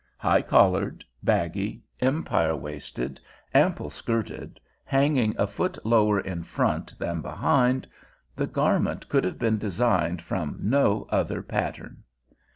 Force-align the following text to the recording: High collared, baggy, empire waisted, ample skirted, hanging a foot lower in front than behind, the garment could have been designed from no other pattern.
High 0.17 0.41
collared, 0.41 1.05
baggy, 1.21 1.83
empire 1.99 2.55
waisted, 2.55 3.21
ample 3.53 3.91
skirted, 3.91 4.59
hanging 4.83 5.35
a 5.37 5.45
foot 5.45 5.77
lower 5.85 6.19
in 6.19 6.41
front 6.41 6.97
than 6.97 7.21
behind, 7.21 7.87
the 8.35 8.47
garment 8.47 9.07
could 9.09 9.23
have 9.23 9.37
been 9.37 9.59
designed 9.59 10.23
from 10.23 10.57
no 10.59 11.05
other 11.11 11.43
pattern. 11.43 12.01